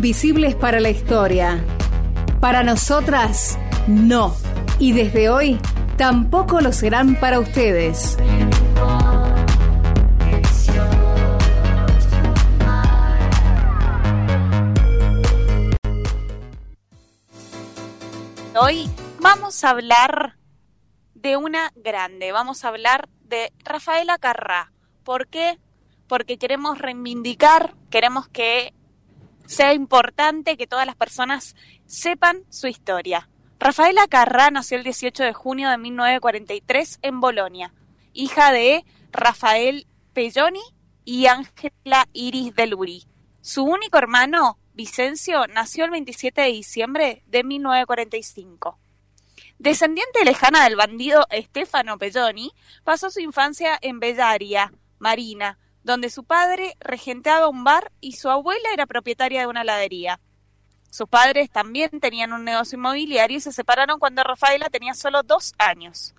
invisibles 0.00 0.54
para 0.54 0.80
la 0.80 0.88
historia. 0.88 1.62
Para 2.40 2.62
nosotras, 2.62 3.58
no. 3.86 4.34
Y 4.78 4.92
desde 4.92 5.28
hoy, 5.28 5.60
tampoco 5.98 6.62
lo 6.62 6.72
serán 6.72 7.20
para 7.20 7.38
ustedes. 7.38 8.16
Hoy 18.58 18.88
vamos 19.20 19.62
a 19.64 19.68
hablar 19.68 20.38
de 21.12 21.36
una 21.36 21.72
grande, 21.76 22.32
vamos 22.32 22.64
a 22.64 22.68
hablar 22.68 23.06
de 23.20 23.52
Rafaela 23.64 24.16
Carrá. 24.16 24.72
¿Por 25.04 25.26
qué? 25.26 25.58
Porque 26.08 26.38
queremos 26.38 26.78
reivindicar, 26.78 27.74
queremos 27.90 28.28
que 28.28 28.72
sea 29.50 29.74
importante 29.74 30.56
que 30.56 30.68
todas 30.68 30.86
las 30.86 30.94
personas 30.94 31.56
sepan 31.84 32.44
su 32.50 32.68
historia. 32.68 33.28
Rafaela 33.58 34.06
Carrá 34.06 34.52
nació 34.52 34.78
el 34.78 34.84
18 34.84 35.24
de 35.24 35.32
junio 35.32 35.68
de 35.70 35.76
1943 35.76 37.00
en 37.02 37.20
Bolonia, 37.20 37.74
hija 38.12 38.52
de 38.52 38.84
Rafael 39.10 39.88
Pelloni 40.12 40.62
y 41.04 41.26
Ángela 41.26 42.06
Iris 42.12 42.54
de 42.54 42.68
Luri. 42.68 43.06
Su 43.40 43.64
único 43.64 43.98
hermano, 43.98 44.56
Vicencio, 44.74 45.48
nació 45.48 45.84
el 45.84 45.90
27 45.90 46.42
de 46.42 46.46
diciembre 46.46 47.24
de 47.26 47.42
1945. 47.42 48.78
Descendiente 49.58 50.24
lejana 50.24 50.62
del 50.62 50.76
bandido 50.76 51.26
Stefano 51.32 51.98
Pelloni, 51.98 52.52
pasó 52.84 53.10
su 53.10 53.18
infancia 53.18 53.76
en 53.82 53.98
Bellaria, 53.98 54.72
Marina, 55.00 55.58
donde 55.90 56.08
su 56.08 56.24
padre 56.24 56.76
regentaba 56.80 57.48
un 57.48 57.64
bar 57.64 57.92
y 58.00 58.12
su 58.12 58.30
abuela 58.30 58.68
era 58.72 58.86
propietaria 58.86 59.40
de 59.40 59.46
una 59.46 59.62
heladería. 59.62 60.20
Sus 60.90 61.08
padres 61.08 61.50
también 61.50 62.00
tenían 62.00 62.32
un 62.32 62.44
negocio 62.44 62.76
inmobiliario 62.76 63.38
y 63.38 63.40
se 63.40 63.52
separaron 63.52 63.98
cuando 63.98 64.24
Rafaela 64.24 64.70
tenía 64.70 64.94
solo 64.94 65.22
dos 65.22 65.52
años. 65.58 66.14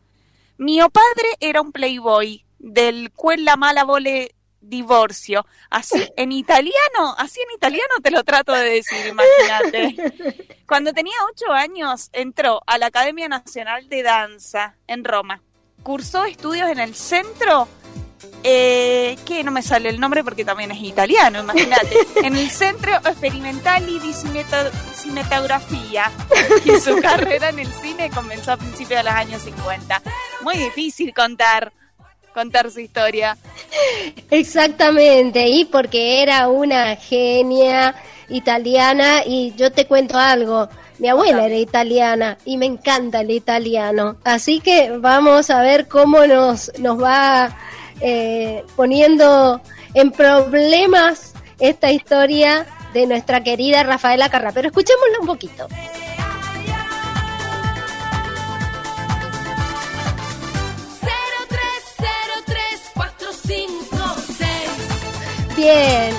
Mi 0.57 0.79
padre 0.79 1.29
era 1.39 1.61
un 1.61 1.71
playboy, 1.71 2.45
del 2.59 3.11
cual 3.11 3.43
la 3.43 3.55
mala 3.55 3.83
vole 3.83 4.35
divorcio. 4.61 5.45
Así 5.69 6.07
en 6.15 6.31
italiano, 6.31 7.15
así 7.17 7.39
en 7.41 7.55
italiano 7.55 7.95
te 8.01 8.11
lo 8.11 8.23
trato 8.23 8.53
de 8.53 8.69
decir, 8.69 9.07
imagínate. 9.07 10.57
Cuando 10.67 10.93
tenía 10.93 11.15
ocho 11.31 11.51
años 11.51 12.09
entró 12.13 12.61
a 12.67 12.77
la 12.77 12.87
Academia 12.87 13.27
Nacional 13.27 13.89
de 13.89 14.03
Danza 14.03 14.77
en 14.87 15.03
Roma. 15.03 15.41
Cursó 15.83 16.25
estudios 16.25 16.69
en 16.69 16.79
el 16.79 16.93
Centro 16.93 17.67
eh, 18.43 19.17
que 19.25 19.43
no 19.43 19.51
me 19.51 19.61
sale 19.61 19.89
el 19.89 19.99
nombre 19.99 20.23
porque 20.23 20.43
también 20.43 20.71
es 20.71 20.81
italiano, 20.81 21.41
imagínate, 21.41 21.95
en 22.23 22.35
el 22.35 22.49
Centro 22.49 22.95
Experimental 22.95 23.85
di 23.85 24.13
Cinematografía 24.13 26.11
y 26.65 26.79
su 26.79 26.97
carrera 27.01 27.49
en 27.49 27.59
el 27.59 27.71
cine 27.71 28.09
comenzó 28.09 28.53
a 28.53 28.57
principios 28.57 28.99
de 28.99 29.03
los 29.03 29.13
años 29.13 29.41
50. 29.43 30.01
Muy 30.41 30.57
difícil 30.57 31.13
contar 31.13 31.71
contar 32.33 32.71
su 32.71 32.79
historia. 32.79 33.37
Exactamente, 34.29 35.47
y 35.49 35.65
porque 35.65 36.23
era 36.23 36.47
una 36.47 36.95
genia 36.95 37.95
italiana 38.29 39.23
y 39.25 39.53
yo 39.55 39.71
te 39.71 39.85
cuento 39.85 40.17
algo, 40.17 40.69
mi 40.99 41.09
abuela 41.09 41.45
era 41.45 41.57
italiana 41.57 42.37
y 42.45 42.57
me 42.57 42.65
encanta 42.65 43.21
el 43.21 43.31
italiano, 43.31 44.15
así 44.23 44.59
que 44.61 44.97
vamos 44.97 45.49
a 45.49 45.61
ver 45.61 45.87
cómo 45.87 46.25
nos, 46.25 46.71
nos 46.79 47.01
va 47.01 47.57
eh, 48.01 48.63
poniendo 48.75 49.61
en 49.93 50.11
problemas 50.11 51.33
esta 51.59 51.91
historia 51.91 52.65
de 52.93 53.07
nuestra 53.07 53.43
querida 53.43 53.83
Rafaela 53.83 54.29
Carra. 54.29 54.51
Pero 54.51 54.67
escuchémosla 54.67 55.19
un 55.19 55.27
poquito. 55.27 55.67
Bien, 65.55 66.15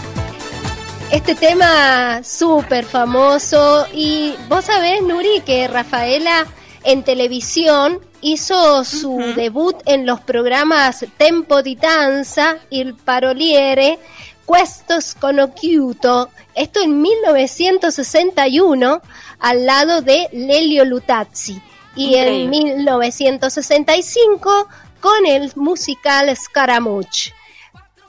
este 1.10 1.34
tema 1.34 2.22
súper 2.22 2.84
famoso 2.84 3.88
y 3.92 4.36
vos 4.48 4.64
sabés, 4.66 5.02
Nuri, 5.02 5.40
que 5.44 5.66
Rafaela 5.66 6.46
en 6.84 7.02
televisión 7.02 8.00
hizo 8.22 8.84
su 8.84 9.18
debut 9.36 9.76
en 9.84 10.06
los 10.06 10.20
programas 10.20 11.04
Tempo 11.16 11.62
di 11.62 11.76
Danza, 11.76 12.58
Il 12.70 12.94
Paroliere, 12.94 13.98
Questos 14.46 15.14
Conocchiuto, 15.14 16.30
esto 16.54 16.80
en 16.80 17.00
1961, 17.00 19.02
al 19.38 19.66
lado 19.66 20.02
de 20.02 20.28
Lelio 20.32 20.84
Lutazzi. 20.84 21.62
Y 21.94 22.14
en 22.14 22.48
1965 22.48 24.68
con 25.00 25.26
el 25.26 25.52
musical 25.56 26.34
Scaramouche. 26.34 27.34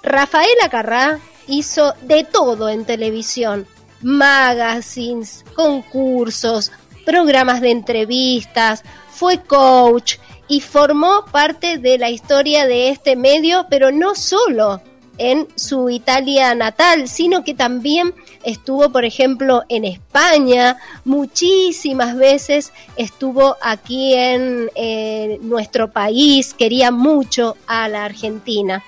Rafaela 0.01 0.69
Carrá 0.69 1.19
hizo 1.47 1.93
de 2.01 2.23
todo 2.23 2.69
en 2.69 2.85
televisión, 2.85 3.67
magazines, 4.01 5.43
concursos, 5.55 6.71
programas 7.05 7.61
de 7.61 7.71
entrevistas, 7.71 8.83
fue 9.13 9.41
coach 9.41 10.17
y 10.47 10.61
formó 10.61 11.25
parte 11.31 11.77
de 11.77 11.97
la 11.97 12.09
historia 12.09 12.65
de 12.65 12.89
este 12.89 13.15
medio, 13.15 13.67
pero 13.69 13.91
no 13.91 14.15
solo 14.15 14.81
en 15.17 15.47
su 15.55 15.89
Italia 15.89 16.55
natal, 16.55 17.07
sino 17.07 17.43
que 17.43 17.53
también 17.53 18.13
estuvo, 18.43 18.91
por 18.91 19.05
ejemplo, 19.05 19.63
en 19.69 19.85
España, 19.85 20.77
muchísimas 21.05 22.15
veces 22.15 22.73
estuvo 22.95 23.55
aquí 23.61 24.15
en 24.15 24.69
eh, 24.75 25.37
nuestro 25.41 25.91
país, 25.91 26.53
quería 26.53 26.91
mucho 26.91 27.55
a 27.67 27.87
la 27.87 28.05
Argentina. 28.05 28.83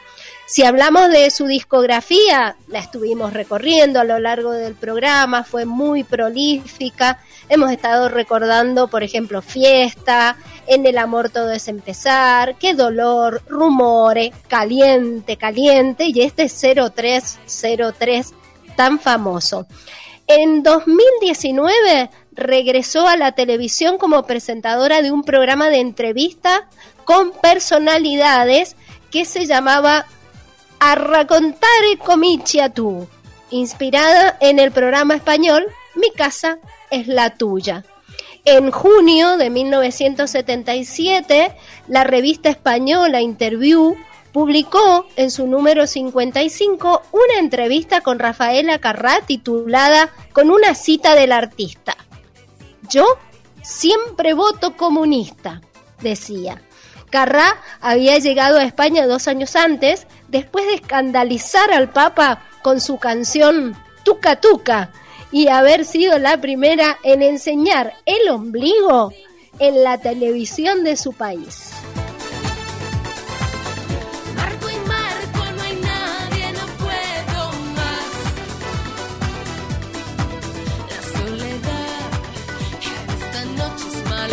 Si 0.47 0.63
hablamos 0.63 1.09
de 1.09 1.31
su 1.31 1.47
discografía, 1.47 2.55
la 2.67 2.77
estuvimos 2.77 3.33
recorriendo 3.33 3.99
a 3.99 4.03
lo 4.03 4.19
largo 4.19 4.51
del 4.51 4.75
programa, 4.75 5.43
fue 5.43 5.65
muy 5.65 6.03
prolífica. 6.03 7.19
Hemos 7.49 7.71
estado 7.71 8.09
recordando, 8.09 8.87
por 8.87 9.01
ejemplo, 9.01 9.41
Fiesta, 9.41 10.37
En 10.67 10.85
el 10.85 10.99
amor 10.99 11.29
todo 11.29 11.51
es 11.51 11.67
empezar, 11.67 12.57
Qué 12.57 12.75
dolor, 12.75 13.41
Rumores, 13.47 14.31
Caliente, 14.47 15.35
Caliente 15.35 16.05
y 16.13 16.21
este 16.21 16.47
0303 16.47 18.33
tan 18.75 18.99
famoso. 18.99 19.65
En 20.27 20.61
2019 20.61 22.11
regresó 22.33 23.07
a 23.07 23.17
la 23.17 23.31
televisión 23.31 23.97
como 23.97 24.27
presentadora 24.27 25.01
de 25.01 25.11
un 25.11 25.23
programa 25.23 25.69
de 25.69 25.79
entrevista 25.79 26.67
con 27.03 27.31
personalidades 27.31 28.75
que 29.11 29.25
se 29.25 29.45
llamaba 29.45 30.05
a 30.79 30.95
raccontare 30.95 31.97
comici 32.03 32.59
a 32.59 32.69
tu, 32.69 33.07
inspirada 33.49 34.37
en 34.39 34.59
el 34.59 34.71
programa 34.71 35.15
español 35.15 35.65
Mi 35.95 36.11
casa 36.11 36.59
es 36.91 37.07
la 37.07 37.37
tuya. 37.37 37.83
En 38.43 38.69
junio 38.69 39.37
de 39.37 39.49
1977, 39.49 41.55
la 41.87 42.03
revista 42.03 42.49
española 42.49 43.21
Interview 43.21 43.95
publicó 44.31 45.07
en 45.15 45.31
su 45.31 45.47
número 45.47 45.87
55 45.87 47.01
una 47.11 47.39
entrevista 47.39 48.01
con 48.01 48.19
Rafaela 48.19 48.77
Carrá 48.79 49.21
titulada 49.25 50.11
Con 50.33 50.51
una 50.51 50.75
cita 50.75 51.15
del 51.15 51.31
artista. 51.31 51.95
Yo 52.89 53.05
siempre 53.63 54.33
voto 54.33 54.75
comunista, 54.75 55.61
decía. 56.01 56.61
Carrá 57.09 57.55
había 57.79 58.19
llegado 58.19 58.59
a 58.59 58.65
España 58.65 59.07
dos 59.07 59.29
años 59.29 59.55
antes, 59.55 60.05
después 60.27 60.65
de 60.65 60.75
escandalizar 60.75 61.71
al 61.71 61.89
Papa 61.89 62.43
con 62.61 62.81
su 62.81 62.97
canción 62.97 63.75
Tuca 64.03 64.39
Tuca 64.39 64.91
y 65.31 65.47
haber 65.47 65.85
sido 65.85 66.17
la 66.17 66.39
primera 66.41 66.97
en 67.03 67.21
enseñar 67.21 67.93
el 68.05 68.29
ombligo 68.29 69.11
en 69.59 69.83
la 69.83 69.97
televisión 69.97 70.83
de 70.83 70.97
su 70.97 71.13
país. 71.13 71.74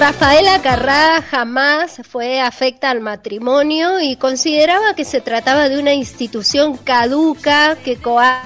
Rafaela 0.03 0.61
Carrá 0.61 1.23
jamás 1.23 2.01
fue 2.03 2.41
afecta 2.41 2.91
al 2.91 3.01
matrimonio 3.01 4.01
y 4.01 4.17
consideraba 4.17 4.97
que 4.97 5.05
se 5.05 5.21
trataba 5.21 5.69
de 5.69 5.79
una 5.79 5.95
institución 5.95 6.77
caduca 6.77 7.77
que 7.77 7.99
coarta 7.99 8.43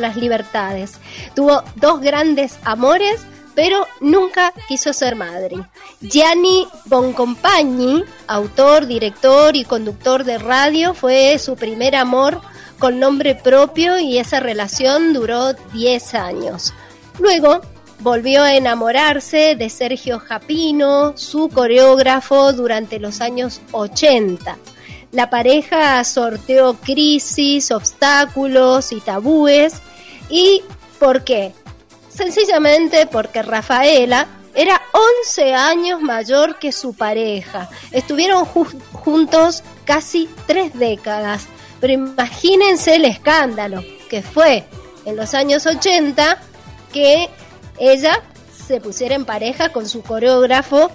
las 0.00 0.16
libertades. 0.16 0.98
Tuvo 1.36 1.62
dos 1.76 2.00
grandes 2.00 2.58
amores, 2.64 3.24
pero 3.54 3.86
nunca 4.00 4.52
quiso 4.66 4.92
ser 4.92 5.14
madre. 5.14 5.54
Gianni 6.00 6.66
Boncompagni, 6.86 8.02
autor, 8.26 8.88
director 8.88 9.54
y 9.54 9.62
conductor 9.62 10.24
de 10.24 10.38
radio, 10.38 10.94
fue 10.94 11.38
su 11.38 11.54
primer 11.54 11.94
amor 11.94 12.40
con 12.80 12.98
nombre 12.98 13.36
propio 13.36 14.00
y 14.00 14.18
esa 14.18 14.40
relación 14.40 15.12
duró 15.12 15.52
10 15.52 16.14
años. 16.14 16.74
Luego 17.20 17.60
volvió 18.04 18.42
a 18.42 18.54
enamorarse 18.54 19.56
de 19.56 19.70
Sergio 19.70 20.18
Japino, 20.20 21.16
su 21.16 21.48
coreógrafo 21.48 22.52
durante 22.52 23.00
los 23.00 23.22
años 23.22 23.62
80. 23.72 24.58
La 25.10 25.30
pareja 25.30 26.04
sorteó 26.04 26.74
crisis, 26.74 27.70
obstáculos 27.70 28.92
y 28.92 29.00
tabúes. 29.00 29.80
¿Y 30.28 30.62
por 30.98 31.24
qué? 31.24 31.54
Sencillamente 32.10 33.06
porque 33.06 33.42
Rafaela 33.42 34.26
era 34.54 34.82
11 35.22 35.54
años 35.54 36.02
mayor 36.02 36.58
que 36.58 36.72
su 36.72 36.94
pareja. 36.94 37.70
Estuvieron 37.90 38.44
juntos 38.44 39.62
casi 39.86 40.28
tres 40.46 40.74
décadas. 40.74 41.46
Pero 41.80 41.94
imagínense 41.94 42.96
el 42.96 43.06
escándalo 43.06 43.82
que 44.10 44.20
fue 44.20 44.64
en 45.06 45.16
los 45.16 45.32
años 45.32 45.64
80 45.64 46.38
que 46.92 47.30
ella 47.78 48.22
se 48.66 48.80
pusiera 48.80 49.14
en 49.14 49.24
pareja 49.24 49.70
con 49.70 49.88
su 49.88 50.02
coreógrafo 50.02 50.90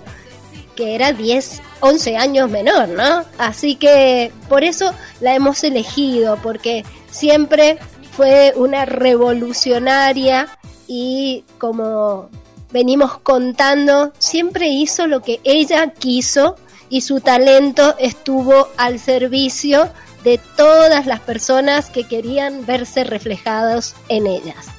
que 0.79 0.95
era 0.95 1.11
10, 1.11 1.61
11 1.81 2.15
años 2.15 2.49
menor, 2.49 2.87
¿no? 2.87 3.25
Así 3.37 3.75
que 3.75 4.31
por 4.47 4.63
eso 4.63 4.93
la 5.19 5.35
hemos 5.35 5.61
elegido, 5.65 6.37
porque 6.41 6.85
siempre 7.11 7.77
fue 8.13 8.53
una 8.55 8.85
revolucionaria 8.85 10.47
y 10.87 11.43
como 11.57 12.29
venimos 12.71 13.17
contando, 13.19 14.13
siempre 14.19 14.69
hizo 14.69 15.05
lo 15.05 15.21
que 15.21 15.41
ella 15.43 15.91
quiso 15.91 16.55
y 16.89 17.01
su 17.01 17.19
talento 17.19 17.95
estuvo 17.99 18.69
al 18.77 18.99
servicio 18.99 19.89
de 20.23 20.39
todas 20.55 21.05
las 21.05 21.19
personas 21.19 21.89
que 21.89 22.05
querían 22.05 22.65
verse 22.65 23.03
reflejados 23.03 23.95
en 24.07 24.27
ellas. 24.27 24.78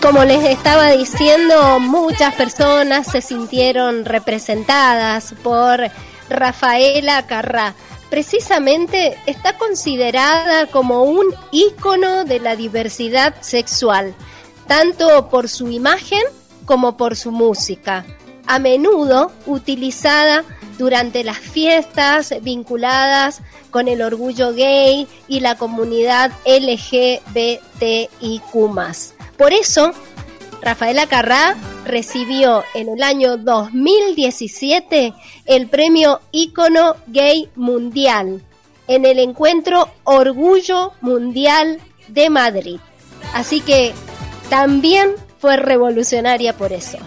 Como 0.00 0.24
les 0.24 0.44
estaba 0.44 0.92
diciendo, 0.92 1.80
muchas 1.80 2.34
personas 2.34 3.06
se 3.06 3.20
sintieron 3.20 4.04
representadas 4.04 5.34
por 5.42 5.80
Rafaela 6.28 7.26
Carrá. 7.26 7.74
Precisamente 8.10 9.18
está 9.26 9.58
considerada 9.58 10.66
como 10.66 11.02
un 11.02 11.26
ícono 11.50 12.24
de 12.24 12.40
la 12.40 12.54
diversidad 12.56 13.34
sexual, 13.40 14.14
tanto 14.66 15.28
por 15.28 15.48
su 15.48 15.70
imagen 15.70 16.22
como 16.64 16.96
por 16.96 17.16
su 17.16 17.32
música, 17.32 18.04
a 18.46 18.58
menudo 18.58 19.32
utilizada 19.46 20.44
durante 20.78 21.24
las 21.24 21.38
fiestas 21.38 22.34
vinculadas 22.42 23.40
con 23.70 23.88
el 23.88 24.02
orgullo 24.02 24.52
gay 24.52 25.08
y 25.26 25.40
la 25.40 25.56
comunidad 25.56 26.30
LGBTIQ. 26.46 27.18
Por 29.38 29.52
eso, 29.52 29.92
Rafaela 30.60 31.06
Carrá 31.06 31.56
recibió 31.84 32.64
en 32.74 32.88
el 32.88 33.02
año 33.02 33.36
2017 33.36 35.14
el 35.46 35.68
premio 35.68 36.20
Ícono 36.32 36.96
Gay 37.06 37.48
Mundial 37.54 38.42
en 38.88 39.04
el 39.04 39.20
encuentro 39.20 39.88
Orgullo 40.02 40.92
Mundial 41.00 41.78
de 42.08 42.30
Madrid. 42.30 42.80
Así 43.32 43.60
que 43.60 43.92
también 44.50 45.12
fue 45.38 45.56
revolucionaria 45.56 46.54
por 46.54 46.72
eso. 46.72 46.98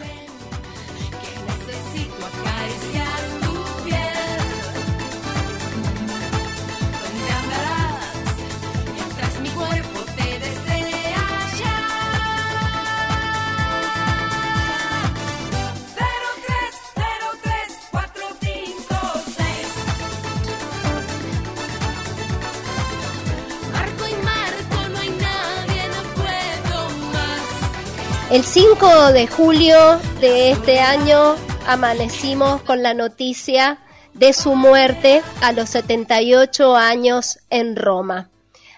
El 28.31 28.45
5 28.45 29.11
de 29.11 29.27
julio 29.27 29.99
de 30.21 30.51
este 30.51 30.79
año 30.79 31.35
amanecimos 31.67 32.61
con 32.61 32.81
la 32.81 32.93
noticia 32.93 33.79
de 34.13 34.31
su 34.31 34.55
muerte 34.55 35.21
a 35.41 35.51
los 35.51 35.71
78 35.71 36.77
años 36.77 37.39
en 37.49 37.75
Roma. 37.75 38.29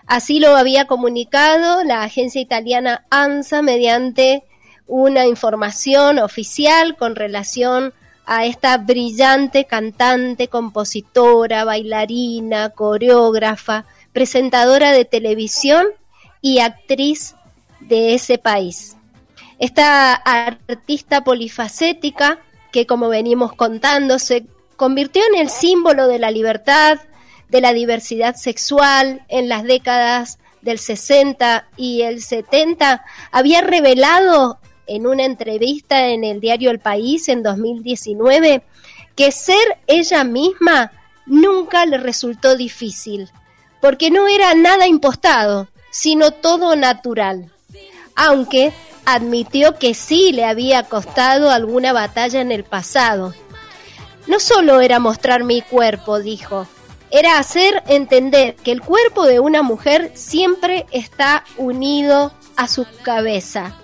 Así 0.08 0.40
lo 0.40 0.56
había 0.56 0.88
comunicado 0.88 1.84
la 1.84 2.02
agencia 2.02 2.42
italiana 2.42 3.06
ANSA 3.12 3.62
mediante 3.62 4.44
una 4.88 5.28
información 5.28 6.18
oficial 6.18 6.98
con 6.98 7.16
relación 7.16 7.94
a 8.26 8.48
esta 8.48 8.76
brillante 8.80 9.66
cantante, 9.66 10.48
compositora, 10.48 11.64
bailarina, 11.64 12.70
coreógrafa, 12.70 13.86
presentadora 14.14 14.92
de 14.94 15.06
televisión 15.06 15.86
y 16.42 16.58
actriz 16.58 17.36
de 17.82 18.16
ese 18.16 18.40
país. 18.40 18.98
Esta 19.60 20.14
artista 20.14 21.24
polifacética 21.24 22.40
que 22.72 22.88
como 22.88 23.08
venimos 23.08 23.54
contando 23.54 24.20
se 24.20 24.46
convirtió 24.76 25.22
en 25.32 25.40
el 25.40 25.50
símbolo 25.50 26.08
de 26.08 26.20
la 26.20 26.32
libertad, 26.32 27.00
de 27.48 27.62
la 27.62 27.72
diversidad 27.72 28.36
sexual 28.36 29.22
en 29.30 29.48
las 29.48 29.64
décadas 29.64 30.40
del 30.62 30.80
60 30.80 31.68
y 31.78 32.02
el 32.02 32.22
70, 32.22 33.06
había 33.32 33.62
revelado 33.62 34.60
en 34.88 35.08
una 35.08 35.24
entrevista 35.24 36.08
en 36.08 36.24
el 36.24 36.40
diario 36.40 36.72
El 36.72 36.80
País 36.80 37.30
en 37.30 37.44
2019 37.44 38.64
que 39.16 39.32
ser 39.32 39.78
ella 39.88 40.24
misma 40.24 40.92
nunca 41.26 41.86
le 41.86 41.98
resultó 41.98 42.56
difícil, 42.56 43.30
porque 43.80 44.10
no 44.10 44.28
era 44.28 44.56
nada 44.56 44.88
impostado, 44.88 45.68
sino 45.92 46.32
todo 46.32 46.76
natural. 46.76 47.52
Aunque 48.16 48.74
admitió 49.06 49.78
que 49.78 49.94
sí 49.94 50.32
le 50.32 50.46
había 50.46 50.84
costado 50.84 51.50
alguna 51.50 51.94
batalla 51.94 52.42
en 52.42 52.52
el 52.52 52.64
pasado. 52.64 53.34
No 54.28 54.40
solo 54.40 54.80
era 54.80 55.00
mostrar 55.00 55.44
mi 55.44 55.62
cuerpo, 55.62 56.20
dijo, 56.20 56.68
era 57.12 57.38
hacer 57.38 57.84
entender 57.88 58.56
que 58.56 58.72
el 58.72 58.82
cuerpo 58.82 59.26
de 59.26 59.40
una 59.40 59.62
mujer 59.62 60.12
siempre 60.16 60.86
está 60.92 61.44
unido 61.58 62.34
a 62.56 62.68
su 62.68 62.86
cabeza. 63.04 63.76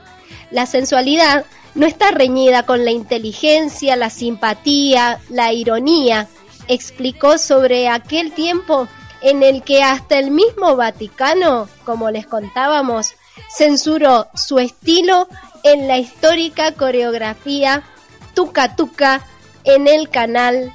La 0.50 0.66
sensualidad 0.66 1.46
no 1.76 1.86
está 1.86 2.12
reñida 2.12 2.64
con 2.64 2.86
la 2.86 2.92
inteligencia, 2.92 3.96
la 3.96 4.10
simpatía, 4.10 5.20
la 5.30 5.54
ironía, 5.54 6.28
explicó 6.68 7.38
sobre 7.38 7.88
aquel 7.88 8.32
tiempo 8.32 8.88
en 9.22 9.44
el 9.44 9.64
que 9.64 9.84
hasta 9.84 10.18
el 10.18 10.32
mismo 10.32 10.76
Vaticano, 10.76 11.68
como 11.84 12.10
les 12.10 12.26
contábamos, 12.26 13.14
censuró 13.50 14.28
su 14.34 14.60
estilo 14.60 15.28
en 15.64 15.88
la 15.88 15.98
histórica 15.98 16.74
coreografía 16.74 17.84
Tuca 18.34 18.76
Tuca 18.76 19.22
en 19.64 19.88
el 19.88 20.10
canal 20.10 20.72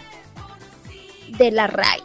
de 1.29 1.51
la 1.51 1.67
RAI. 1.67 2.03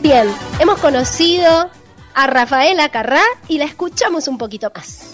Bien, 0.00 0.28
hemos 0.58 0.78
conocido 0.80 1.70
a 2.14 2.26
Rafaela 2.26 2.88
Carrá 2.88 3.22
y 3.48 3.58
la 3.58 3.64
escuchamos 3.64 4.28
un 4.28 4.38
poquito 4.38 4.72
más. 4.74 5.09